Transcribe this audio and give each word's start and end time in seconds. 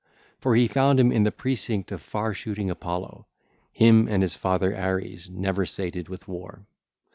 For 0.39 0.55
he 0.55 0.67
found 0.67 0.99
him 0.99 1.11
in 1.11 1.25
the 1.25 1.31
close 1.31 1.69
of 1.69 2.01
far 2.01 2.33
shooting 2.33 2.71
Apollo, 2.71 3.27
him 3.71 4.07
and 4.07 4.23
his 4.23 4.35
father 4.35 4.75
Ares, 4.75 5.29
never 5.29 5.63
sated 5.63 6.09
with 6.09 6.27
war. 6.27 6.65